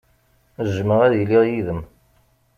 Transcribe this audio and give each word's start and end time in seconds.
Jjmeɣ 0.67 0.99
ad 1.01 1.13
iliɣ 1.21 1.43
yid-m. 1.47 1.81